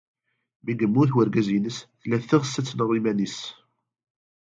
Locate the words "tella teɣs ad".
1.99-2.65